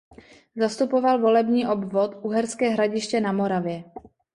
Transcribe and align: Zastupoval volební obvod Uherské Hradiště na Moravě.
Zastupoval 0.55 1.19
volební 1.21 1.67
obvod 1.67 2.15
Uherské 2.23 2.69
Hradiště 2.69 3.21
na 3.21 3.31
Moravě. 3.31 3.83